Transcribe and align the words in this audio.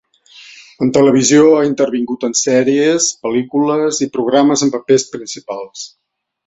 En 0.85 0.93
Televisió 0.97 1.43
ha 1.57 1.67
intervingut 1.67 2.25
en 2.29 2.35
sèries, 2.41 3.11
pel·lícules 3.27 4.03
i 4.09 4.13
programes 4.19 4.67
amb 4.69 4.79
papers 4.79 5.11
principals. 5.17 5.91